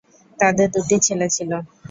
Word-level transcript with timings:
তাদের 0.39 0.67
দুটি 0.75 0.97
ছেলে 1.05 1.27
ছিল। 1.35 1.51